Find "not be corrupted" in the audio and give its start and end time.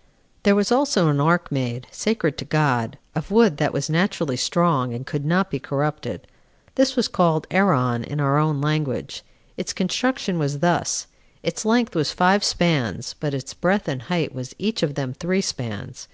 5.26-6.26